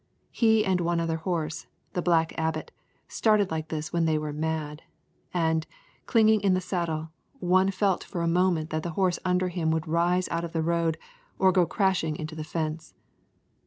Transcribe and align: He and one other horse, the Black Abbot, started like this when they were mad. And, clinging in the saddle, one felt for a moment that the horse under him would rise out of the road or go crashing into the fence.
He 0.31 0.65
and 0.65 0.81
one 0.81 0.99
other 0.99 1.17
horse, 1.17 1.67
the 1.93 2.01
Black 2.01 2.33
Abbot, 2.35 2.71
started 3.07 3.51
like 3.51 3.67
this 3.67 3.93
when 3.93 4.05
they 4.05 4.17
were 4.17 4.33
mad. 4.33 4.81
And, 5.31 5.67
clinging 6.07 6.41
in 6.41 6.55
the 6.55 6.59
saddle, 6.59 7.11
one 7.39 7.69
felt 7.69 8.03
for 8.03 8.23
a 8.23 8.27
moment 8.27 8.71
that 8.71 8.81
the 8.81 8.89
horse 8.97 9.19
under 9.23 9.49
him 9.49 9.69
would 9.69 9.87
rise 9.87 10.27
out 10.29 10.43
of 10.43 10.53
the 10.53 10.63
road 10.63 10.97
or 11.37 11.51
go 11.51 11.67
crashing 11.67 12.15
into 12.15 12.33
the 12.33 12.43
fence. 12.43 12.95